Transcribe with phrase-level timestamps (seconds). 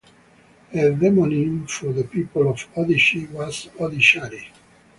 [0.73, 4.47] A demonym for the people of Odishi was Odishari.